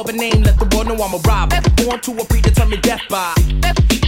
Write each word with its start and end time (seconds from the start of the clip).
of 0.00 0.08
a 0.08 0.12
name, 0.12 0.42
let 0.42 0.56
the 0.58 0.66
world 0.76 0.86
know 0.86 0.94
I'm 1.02 1.14
a 1.14 1.18
robber. 1.26 1.60
Born 1.82 1.98
to 2.00 2.12
a 2.22 2.24
predetermined 2.24 2.82
death 2.82 3.02
by. 3.08 3.34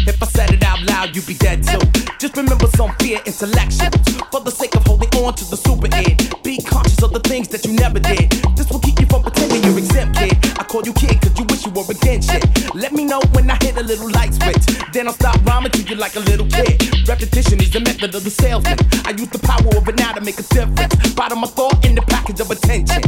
If 0.07 0.23
I 0.23 0.27
said 0.27 0.51
it 0.51 0.63
out 0.63 0.81
loud, 0.83 1.15
you'd 1.15 1.27
be 1.27 1.35
dead 1.35 1.67
too. 1.67 1.81
Just 2.19 2.37
remember 2.37 2.67
some 2.79 2.95
fear 3.01 3.19
intellectual. 3.27 3.91
For 4.31 4.41
the 4.41 4.51
sake 4.51 4.77
of 4.77 4.87
holding 4.87 5.11
on 5.19 5.35
to 5.35 5.45
the 5.51 5.57
super 5.57 5.89
end. 5.93 6.35
Be 6.45 6.63
conscious 6.63 7.03
of 7.03 7.13
the 7.13 7.21
things 7.21 7.49
that 7.49 7.65
you 7.65 7.73
never 7.73 7.99
did. 7.99 8.31
This 8.57 8.71
will 8.71 8.79
keep 8.79 9.01
you 9.01 9.07
from 9.07 9.23
pretending 9.23 9.63
you're 9.65 9.79
exempt, 9.79 10.19
kid. 10.19 10.39
I 10.59 10.65
call 10.65 10.83
you 10.87 10.93
kid 10.93 11.21
cause 11.21 11.37
you 11.39 11.45
wish 11.51 11.67
you 11.67 11.73
were 11.73 11.87
again 11.91 12.23
shit. 12.23 12.45
Let 12.75 12.93
me 12.93 13.05
know 13.05 13.21
when 13.33 13.51
I 13.51 13.57
hit 13.61 13.77
a 13.77 13.83
little 13.83 14.11
light 14.11 14.35
switch. 14.35 14.63
Then 14.93 15.09
I'll 15.09 15.15
stop 15.15 15.43
rhyming 15.45 15.73
to 15.73 15.83
you 15.83 15.97
like 15.97 16.15
a 16.15 16.21
little 16.21 16.47
kid. 16.47 16.79
Repetition 17.09 17.59
is 17.59 17.73
the 17.73 17.81
method 17.81 18.15
of 18.15 18.23
the 18.23 18.31
salesman. 18.31 18.79
I 19.07 19.11
use 19.11 19.31
the 19.31 19.41
power 19.43 19.75
of 19.77 19.89
an 19.89 20.01
hour 20.01 20.15
to 20.15 20.21
make 20.21 20.39
a 20.39 20.47
difference. 20.55 20.95
Bottom 21.15 21.43
of 21.43 21.51
thought 21.51 21.85
in 21.85 21.95
the 21.95 22.03
package 22.03 22.41
of 22.41 22.51
attention. 22.51 23.03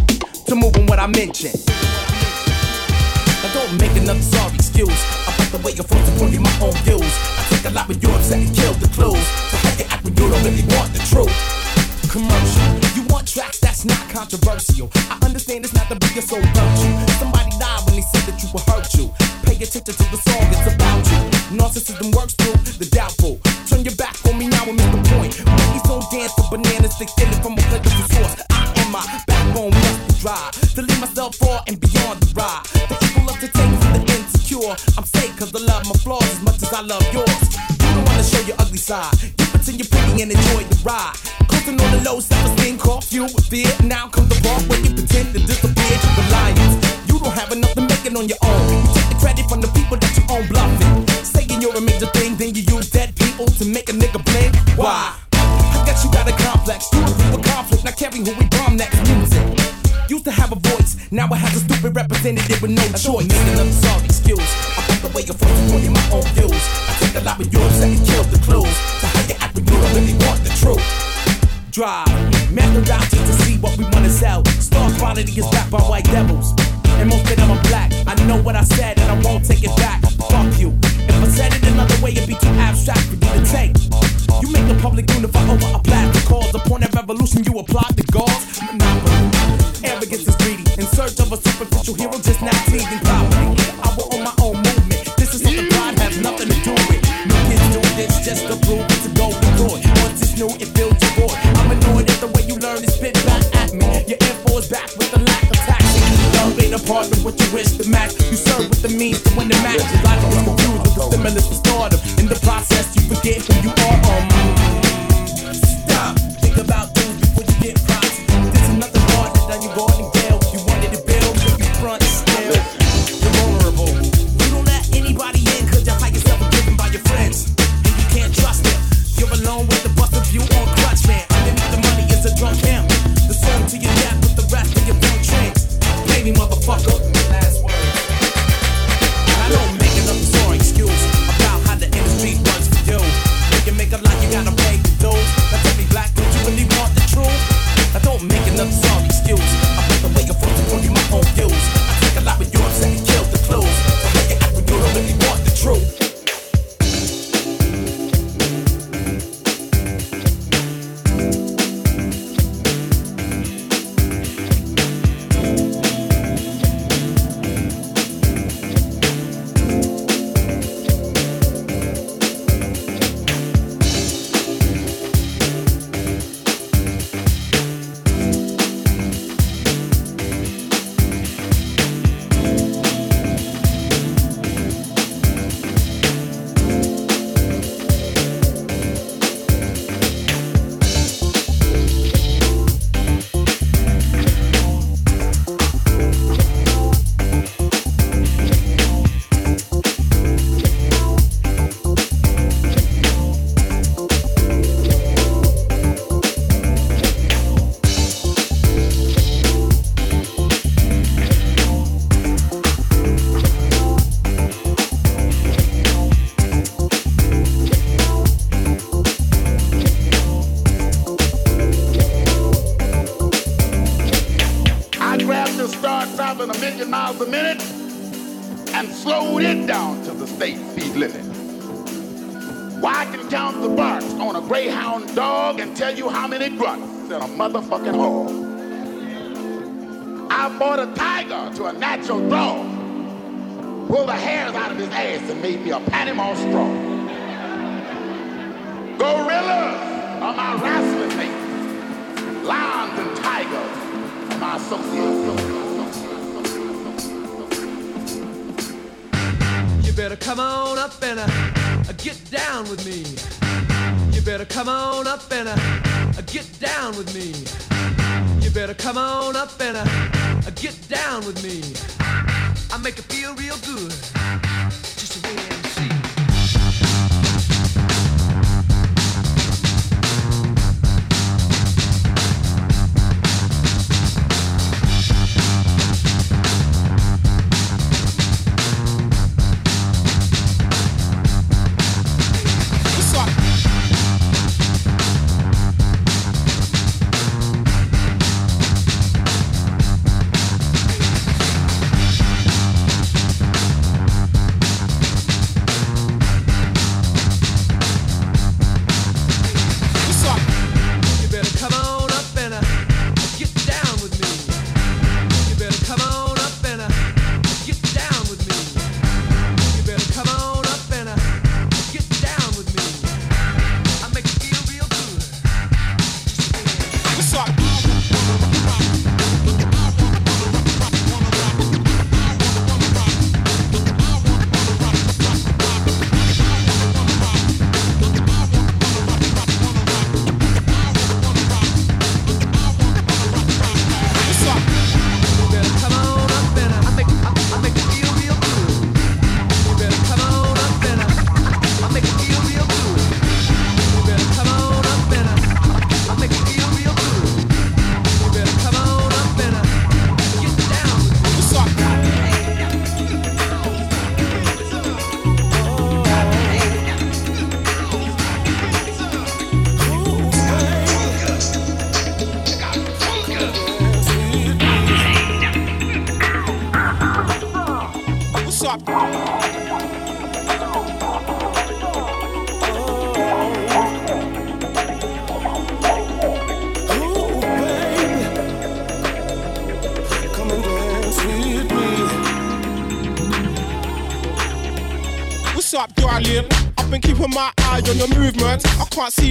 presented 62.23 62.51
it 62.53 62.63
with 62.63 62.71
no 62.71 62.87
choice. 62.97 63.27
Making 63.27 63.73
so 63.73 63.92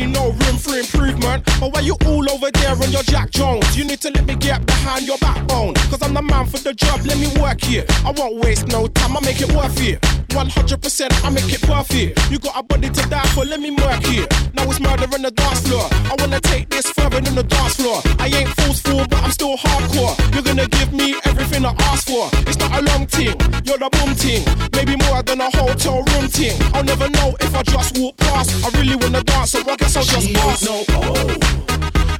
no 0.05 0.31
room 0.31 0.57
for 0.57 0.77
improvement. 0.77 1.43
But 1.59 1.73
why 1.73 1.81
you 1.81 1.95
all 2.05 2.29
over 2.31 2.51
there 2.51 2.71
on 2.71 2.91
your 2.91 3.03
Jack 3.03 3.31
Jones? 3.31 3.77
You 3.77 3.83
need 3.83 4.01
to 4.01 4.11
let 4.11 4.25
me 4.25 4.35
get 4.35 4.65
behind 4.65 5.05
your 5.05 5.17
backbone. 5.17 5.73
Cause 5.89 6.01
I'm 6.01 6.13
the 6.13 6.21
man 6.21 6.45
for 6.45 6.57
the 6.57 6.73
job, 6.73 7.01
let 7.05 7.17
me 7.17 7.27
work 7.41 7.61
here. 7.61 7.85
I 8.05 8.11
won't 8.11 8.37
waste 8.43 8.67
no 8.67 8.87
time, 8.87 9.17
I 9.17 9.21
make 9.21 9.41
it 9.41 9.51
worth 9.53 9.79
it. 9.81 10.01
100% 10.31 11.25
I 11.25 11.29
make 11.29 11.51
it 11.51 11.61
perfect. 11.61 12.31
You 12.31 12.39
got 12.39 12.57
a 12.57 12.63
body 12.63 12.89
to 12.89 13.09
die 13.09 13.27
for, 13.35 13.43
let 13.45 13.59
me 13.59 13.71
work 13.71 14.03
here. 14.03 14.27
Now 14.53 14.63
it's 14.69 14.79
murder 14.79 15.07
on 15.13 15.21
the 15.21 15.31
dance 15.31 15.67
floor. 15.67 15.87
I 15.91 16.15
wanna 16.19 16.39
take 16.39 16.69
this 16.69 16.87
further 16.91 17.19
than 17.19 17.35
the 17.35 17.43
dance 17.43 17.75
floor. 17.75 18.01
I 18.19 18.27
ain't 18.27 18.49
forceful, 18.61 19.05
but 19.09 19.21
I'm 19.23 19.31
still 19.31 19.57
hardcore. 19.57 20.15
You're 20.33 20.43
gonna 20.43 20.67
give 20.67 20.93
me 20.93 21.15
everything 21.25 21.65
I 21.65 21.73
ask 21.91 22.07
for. 22.07 22.29
It's 22.47 22.57
not 22.57 22.71
a 22.79 22.81
long 22.81 23.07
thing, 23.07 23.35
you're 23.65 23.77
the 23.77 23.89
boom 23.91 24.15
thing. 24.15 24.43
Maybe 24.73 24.95
more 25.07 25.21
than 25.23 25.41
a 25.41 25.49
hotel 25.51 26.03
room 26.03 26.27
thing. 26.27 26.55
I'll 26.73 26.83
never 26.83 27.09
know 27.09 27.35
if 27.39 27.53
I 27.55 27.63
just 27.63 27.97
walk 27.97 28.15
past. 28.17 28.49
I 28.65 28.69
really 28.79 28.95
wanna 28.95 29.23
dance, 29.23 29.51
so 29.51 29.59
I 29.67 29.75
guess 30.01 30.15
I'll 30.15 30.21
just 30.21 30.27
she 30.27 30.33
pass. 30.33 30.65
No, 30.65 30.83
oh. 30.89 31.37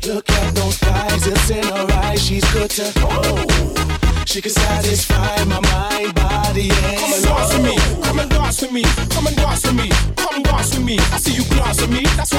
Look 0.07 0.29
at 0.29 0.55
those 0.55 0.77
thighs, 0.77 1.27
it's 1.27 1.49
in 1.49 1.63
her 1.63 1.87
eyes. 2.03 2.23
She's 2.23 2.53
good 2.53 2.69
to 2.71 2.91
oh. 2.97 4.23
She 4.25 4.41
can 4.41 4.51
satisfy 4.51 5.43
my 5.45 5.59
mind, 5.59 6.15
body, 6.15 6.69
and 6.71 6.99
Come 6.99 7.13
and 7.13 7.23
dance 7.23 7.51
with 7.53 7.63
me, 7.63 8.01
come 8.03 8.19
and 8.19 8.29
dance 8.29 8.61
with 8.61 8.71
me, 8.71 8.83
come 9.09 9.27
and 9.27 9.35
dance 9.35 9.65
with 9.65 9.75
me, 9.75 9.89
come 10.15 10.43
dance 10.43 10.75
with 10.75 10.85
me. 10.85 10.97
I 10.99 11.17
see 11.17 11.33
you 11.33 11.43
glance 11.49 11.81
at 11.81 11.89
me, 11.89 12.03
that's 12.15 12.30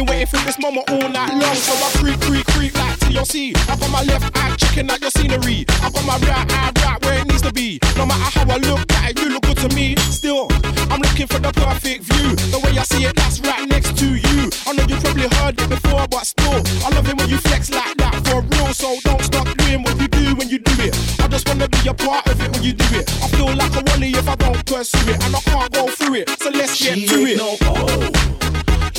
been 0.00 0.08
waiting 0.08 0.26
for 0.26 0.38
this 0.46 0.58
moment 0.58 0.88
all 0.90 1.08
night 1.08 1.32
long. 1.34 1.54
So 1.54 1.72
I 1.72 1.90
creep, 2.00 2.20
creep, 2.20 2.46
creep 2.46 2.74
like 2.74 2.98
TLC. 3.00 3.52
Up 3.68 3.82
on 3.82 3.90
my 3.90 4.02
left 4.04 4.36
eye 4.36 4.54
checking 4.56 4.90
out 4.90 5.00
your 5.00 5.10
scenery. 5.10 5.64
I 5.82 5.90
got 5.90 6.04
my 6.06 6.16
right 6.26 6.46
eye 6.52 6.72
right 6.84 7.04
where 7.04 7.20
it 7.20 7.26
needs 7.26 7.42
to 7.42 7.52
be. 7.52 7.78
No 7.96 8.06
matter 8.06 8.38
how 8.38 8.48
I 8.48 8.56
look 8.56 8.80
at 8.92 9.10
it, 9.10 9.20
you 9.20 9.28
look 9.30 9.42
good 9.42 9.58
to 9.58 9.68
me. 9.74 9.96
Still, 9.96 10.48
I'm 10.90 11.00
looking 11.00 11.26
for 11.26 11.38
the 11.38 11.52
perfect 11.52 12.04
view. 12.04 12.34
The 12.50 12.60
way 12.64 12.72
I 12.78 12.82
see 12.84 13.04
it, 13.04 13.14
that's 13.16 13.40
right 13.40 13.68
next 13.68 13.96
to 13.98 14.06
you. 14.06 14.50
I 14.66 14.72
know 14.72 14.84
you 14.88 14.96
probably 15.00 15.28
heard 15.36 15.60
it 15.60 15.68
before, 15.68 16.06
but 16.08 16.24
still, 16.24 16.60
I 16.84 16.88
love 16.94 17.08
it 17.08 17.16
when 17.18 17.28
you 17.28 17.38
flex 17.38 17.70
like 17.70 17.96
that 17.98 18.14
for 18.26 18.40
real. 18.40 18.72
So 18.72 18.96
don't 19.04 19.22
stop 19.22 19.48
doing 19.58 19.82
what 19.82 20.00
you 20.00 20.08
do 20.08 20.34
when 20.36 20.48
you 20.48 20.58
do 20.60 20.72
it. 20.80 20.96
I 21.20 21.28
just 21.28 21.46
wanna 21.48 21.68
be 21.68 21.88
a 21.88 21.94
part 21.94 22.26
of 22.28 22.40
it 22.40 22.50
when 22.52 22.62
you 22.62 22.72
do 22.72 22.86
it. 22.96 23.04
I 23.22 23.28
feel 23.36 23.52
like 23.54 23.74
a 23.76 23.82
wally 23.90 24.10
if 24.16 24.28
I 24.28 24.36
don't 24.36 24.64
pursue 24.64 25.10
it, 25.10 25.22
and 25.24 25.34
I 25.36 25.40
can't 25.40 25.72
go 25.72 25.88
through 25.88 26.14
it. 26.24 26.30
So 26.40 26.48
let's 26.50 26.80
get 26.80 26.96
She 26.98 27.06
to 27.06 27.16
ain't 27.16 27.28
it. 27.30 27.36
no 27.36 27.56
oh. 27.62 28.19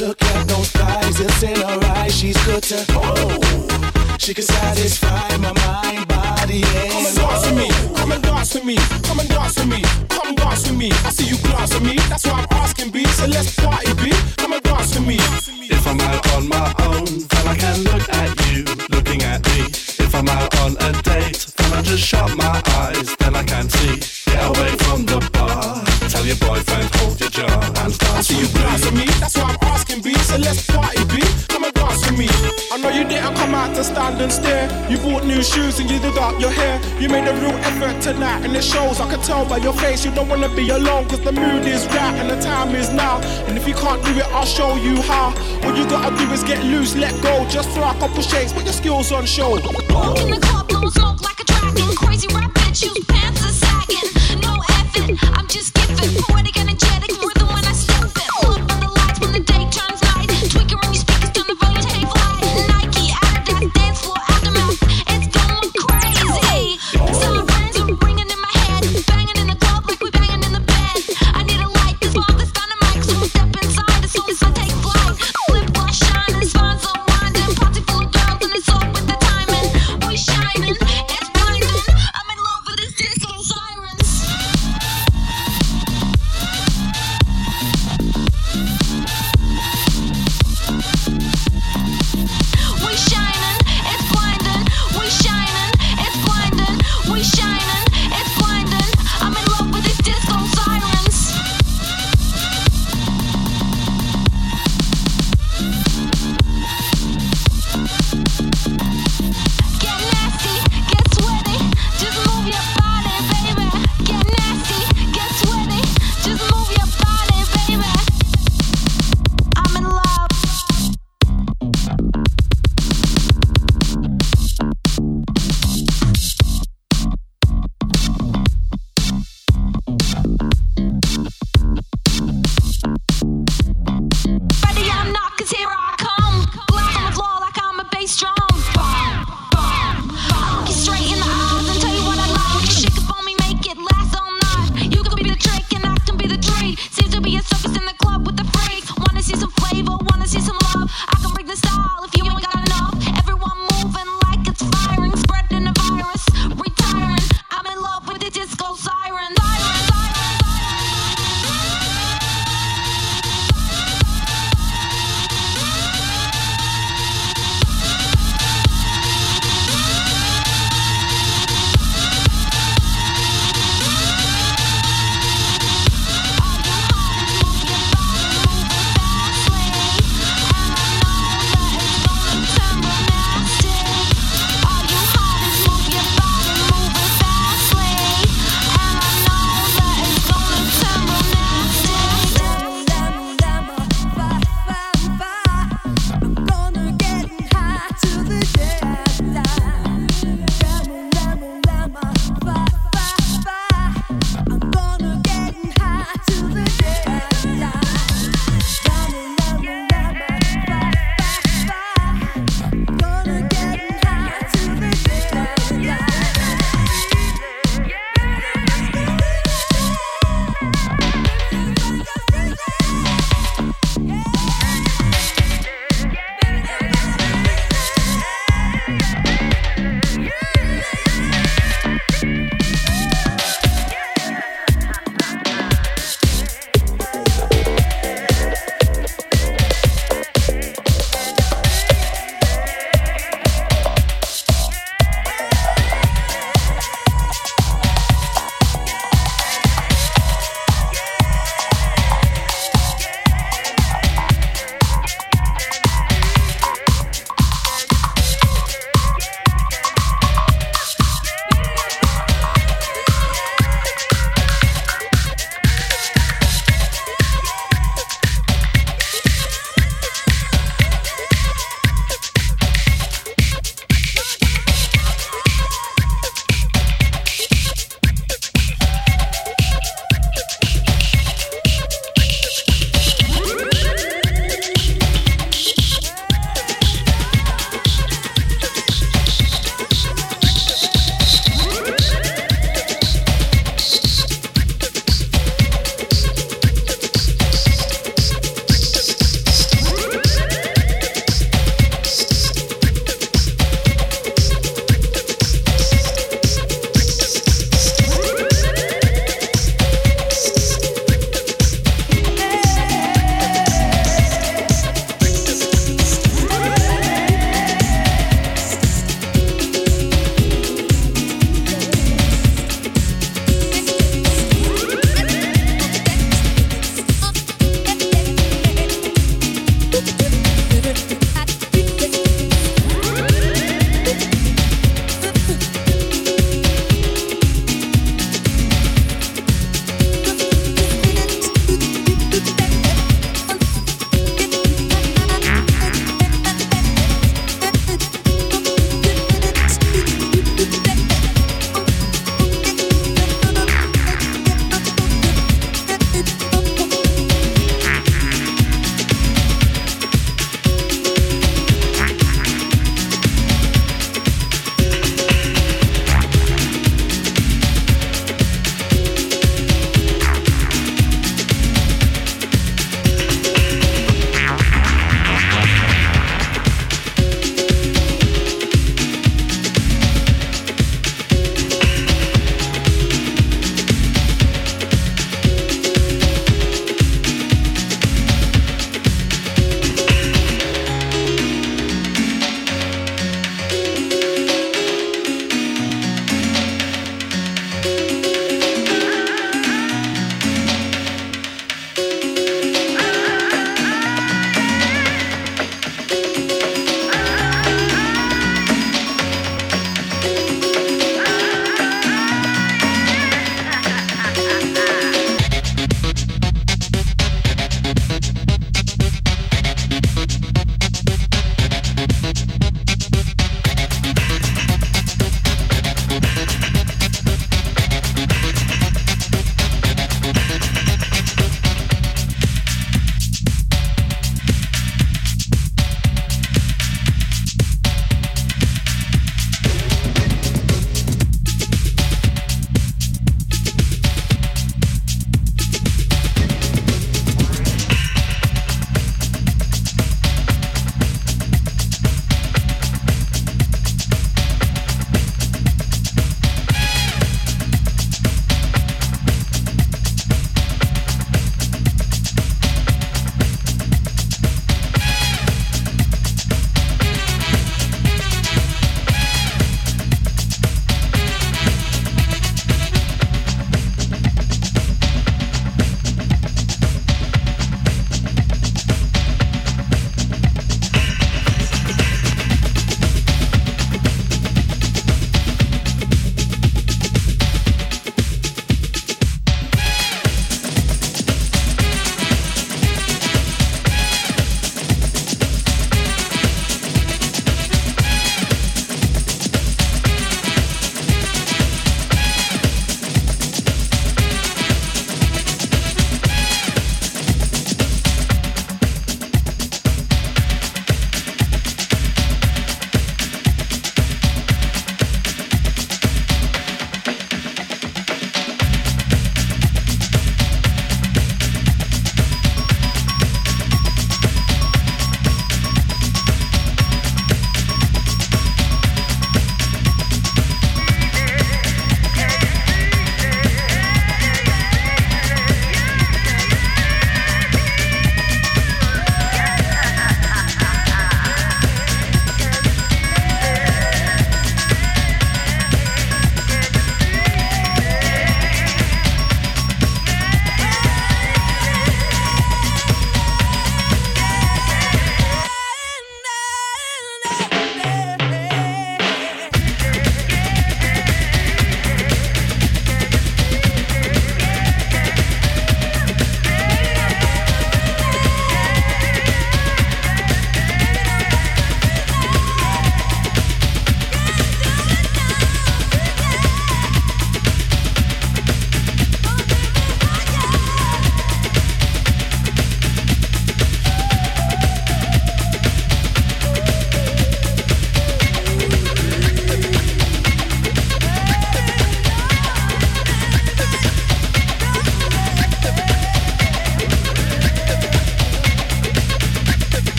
Look 0.00 0.22
at 0.22 0.48
those 0.48 0.70
thighs, 0.70 1.20
it's 1.20 1.42
in 1.42 1.60
her 1.60 1.78
eyes. 1.92 2.16
She's 2.16 2.36
good 2.46 2.62
to 2.62 2.86
oh. 2.96 4.16
She 4.18 4.32
can 4.32 4.44
satisfy 4.44 5.36
my 5.36 5.52
mind, 5.52 6.08
body, 6.08 6.62
and 6.64 6.90
Come 6.90 7.04
and 7.04 7.16
dance 7.16 7.44
with 7.44 7.56
me, 7.58 7.68
come 7.94 8.12
and 8.12 8.22
dance 8.22 8.54
with 8.54 8.64
me, 8.64 8.76
come 9.02 9.20
and 9.20 9.28
dance 9.28 9.58
with 9.58 9.68
me, 9.68 9.82
come 10.08 10.34
dance 10.36 10.70
with 10.70 10.78
me. 10.78 10.90
I 11.04 11.10
see 11.10 11.26
you 11.28 11.36
glance 11.42 11.74
at 11.74 11.82
me, 11.82 11.96
that's 12.08 12.26
why 12.26 12.32
I'm 12.40 12.46
asking 12.50 12.92
B. 12.92 13.04
So 13.04 13.26
let's 13.26 13.54
party, 13.56 13.92
B. 13.92 14.10
Come 14.38 14.54
and 14.54 14.62
dance 14.62 14.94
with 14.94 15.06
me. 15.06 15.18
If 15.68 15.86
I'm 15.86 16.00
out 16.00 16.32
on 16.32 16.48
my 16.48 16.74
own, 16.88 17.04
then 17.04 17.44
I 17.46 17.56
can 17.58 17.84
look 17.84 18.08
at 18.08 18.30
you 18.48 18.64
looking 18.88 19.22
at 19.22 19.44
me. 19.52 19.68
If 20.00 20.14
I'm 20.14 20.28
out 20.28 20.56
on 20.60 20.78
a 20.80 20.92
date, 21.02 21.44
then 21.58 21.72
I 21.74 21.82
just 21.82 22.02
shut 22.02 22.34
my 22.38 22.62
eyes, 22.80 23.14
then 23.16 23.36
I 23.36 23.44
can 23.44 23.68
see. 23.68 24.00
Get 24.32 24.48
away 24.48 24.70
from 24.80 25.04
the 25.04 25.20
bar. 25.30 25.84
Tell 26.08 26.24
your 26.24 26.36
boyfriend, 26.36 26.88
hold 26.96 27.20
your 27.20 27.28
jaw 27.28 27.84
and 27.84 27.92
that's 28.20 28.36
you 28.36 28.48
blast 28.52 28.92
me. 28.92 29.06
That's 29.16 29.34
why 29.38 29.56
I'm 29.56 29.72
asking 29.72 30.02
B. 30.02 30.12
So 30.12 30.36
let's 30.36 30.66
party 30.66 31.02
B. 31.08 31.24
Come 31.48 31.64
and 31.64 31.72
dance 31.72 32.04
with 32.04 32.18
me. 32.18 32.28
I 32.70 32.76
know 32.76 32.90
you 32.90 33.08
didn't 33.08 33.34
come 33.34 33.54
out 33.54 33.74
to 33.76 33.82
stand 33.82 34.20
and 34.20 34.30
stare. 34.30 34.68
You 34.90 34.98
bought 34.98 35.24
new 35.24 35.42
shoes 35.42 35.80
and 35.80 35.88
you 35.88 35.98
did 36.00 36.18
up 36.18 36.38
your 36.38 36.50
hair. 36.50 36.76
You 37.00 37.08
made 37.08 37.26
a 37.26 37.32
real 37.40 37.56
effort 37.64 37.98
tonight 38.02 38.44
and 38.44 38.54
it 38.54 38.62
shows. 38.62 39.00
I 39.00 39.08
can 39.08 39.22
tell 39.22 39.48
by 39.48 39.56
your 39.56 39.72
face 39.72 40.04
you 40.04 40.10
don't 40.10 40.28
wanna 40.28 40.54
be 40.54 40.68
alone. 40.68 41.08
Cause 41.08 41.20
the 41.20 41.32
mood 41.32 41.64
is 41.64 41.86
right 41.96 42.12
and 42.20 42.28
the 42.28 42.38
time 42.42 42.74
is 42.74 42.90
now. 42.92 43.22
And 43.48 43.56
if 43.56 43.66
you 43.66 43.72
can't 43.72 44.04
do 44.04 44.12
it, 44.12 44.26
I'll 44.36 44.44
show 44.44 44.76
you 44.76 45.00
how. 45.00 45.32
All 45.64 45.74
you 45.74 45.88
gotta 45.88 46.14
do 46.18 46.30
is 46.30 46.44
get 46.44 46.62
loose, 46.62 46.94
let 46.94 47.18
go. 47.22 47.48
Just 47.48 47.70
throw 47.70 47.88
a 47.88 47.94
couple 47.94 48.20
shakes, 48.20 48.52
put 48.52 48.64
your 48.64 48.74
skills 48.74 49.12
on 49.12 49.24
show. 49.24 49.48
Walk 49.48 50.20
in 50.20 50.30
the 50.30 50.40
club, 50.42 50.68
blow 50.68 50.90
smoke 50.90 51.22
like 51.22 51.40
a 51.40 51.44
dragon. 51.44 51.96
Crazy 51.96 52.28
rap 52.34 52.52
bitch, 52.52 52.84
you 52.84 53.02
pants 53.04 53.40
are 53.46 53.56
sagging. 53.64 54.40
No 54.42 54.60
effing, 54.76 55.16
I'm 55.38 55.48
just 55.48 55.72
giving. 55.72 56.20
40 56.28 56.49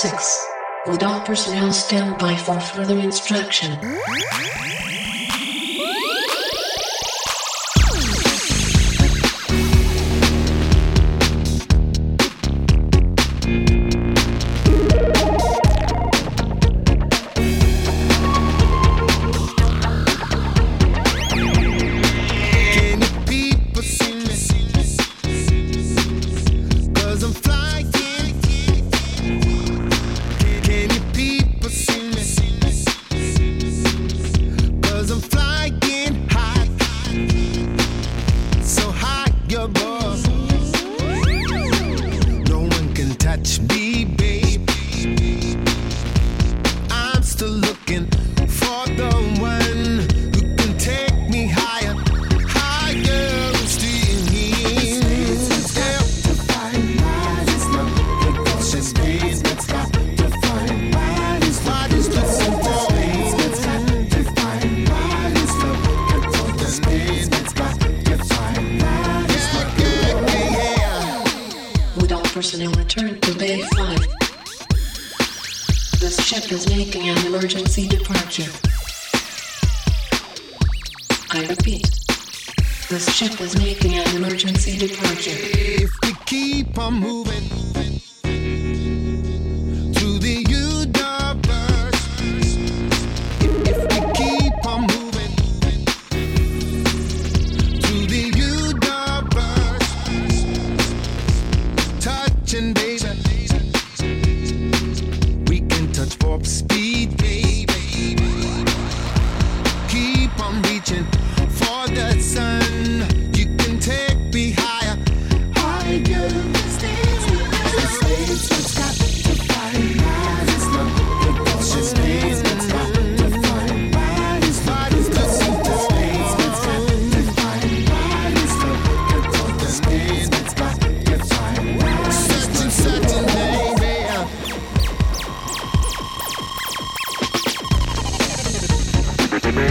6. 0.00 0.46
The 0.86 0.96
doctors 0.96 1.46
now 1.48 1.70
stand 1.70 2.16
by 2.16 2.34
for 2.34 2.58
further 2.58 2.96
instruction. 2.96 3.78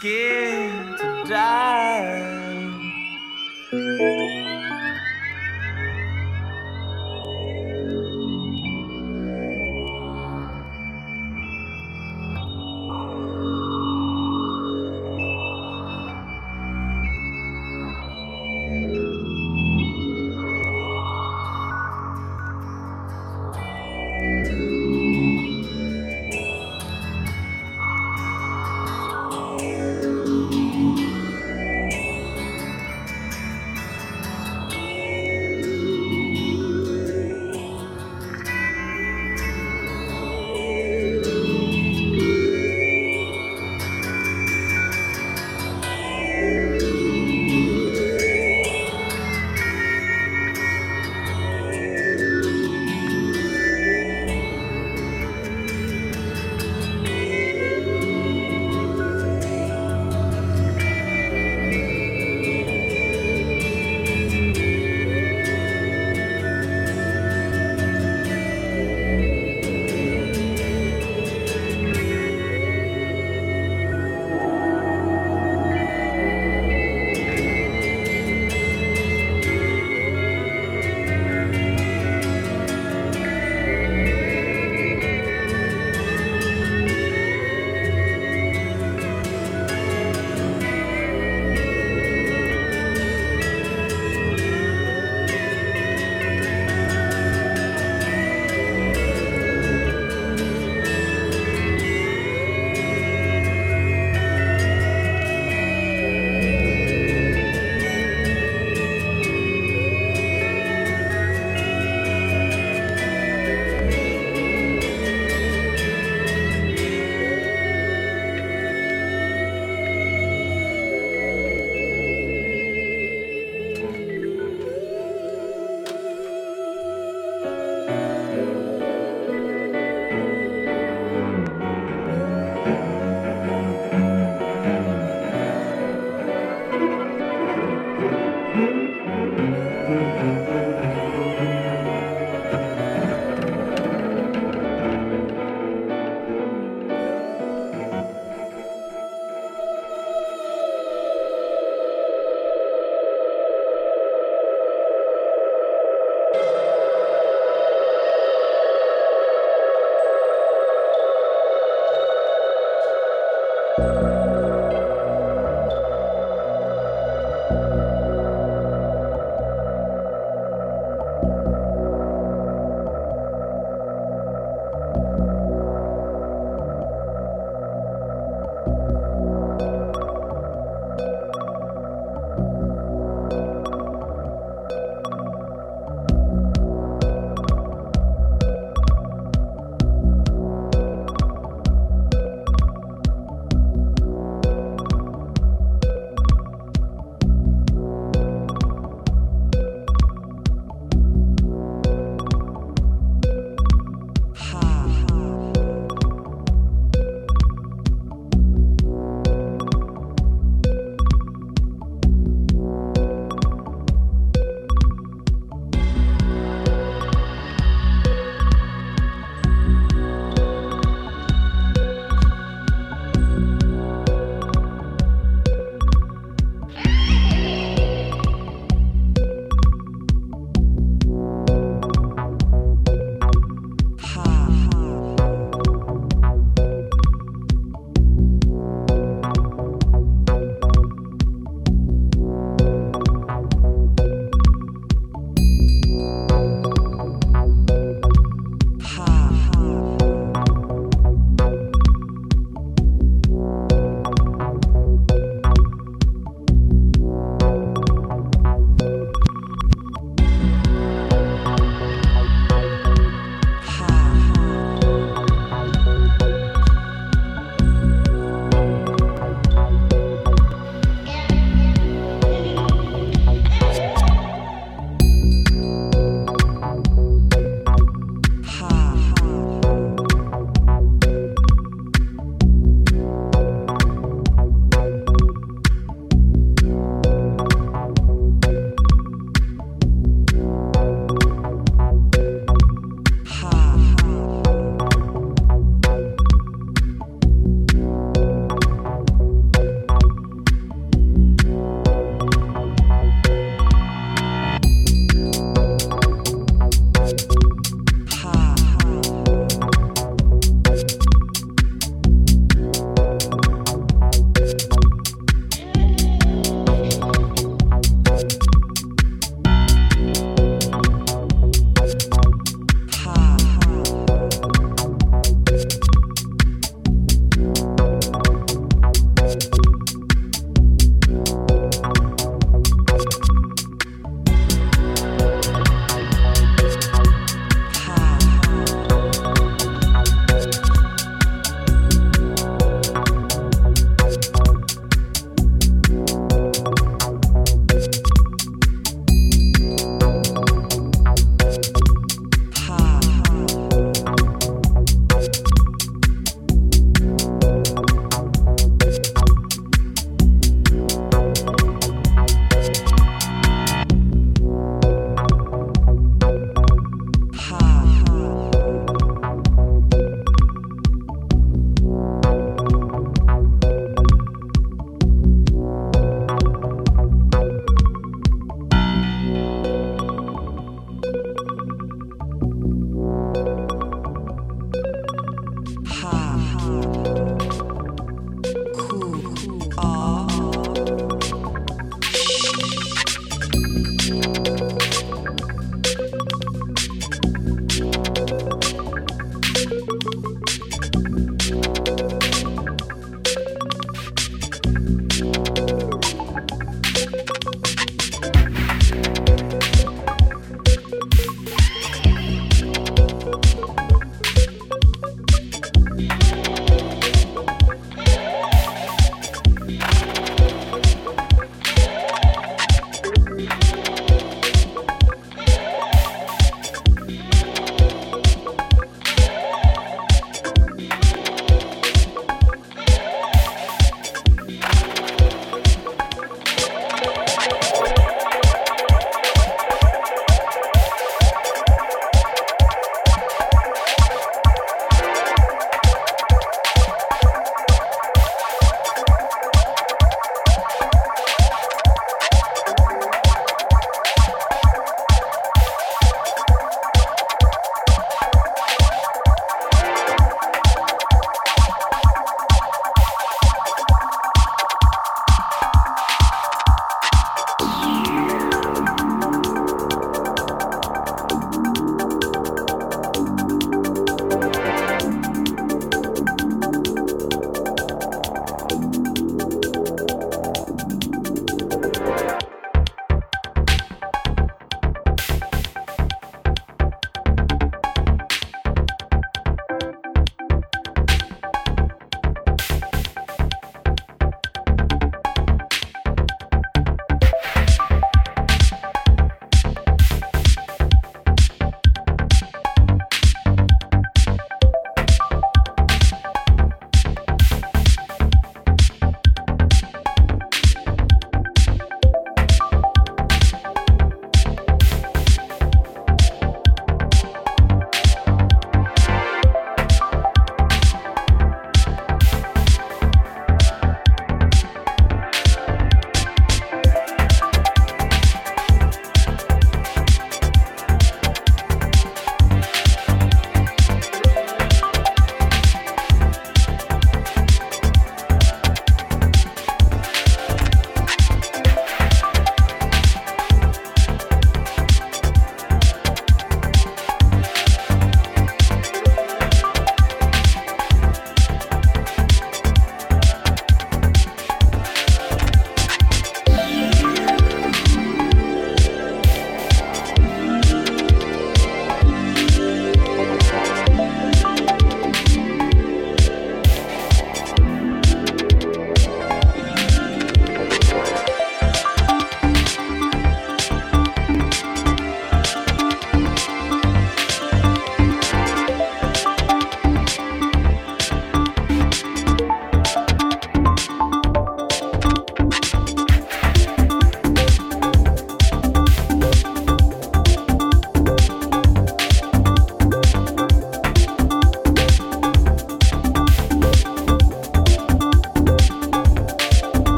que 0.00 0.47